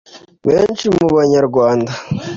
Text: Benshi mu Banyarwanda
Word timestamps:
Benshi 0.47 0.85
mu 0.95 1.07
Banyarwanda 1.15 1.91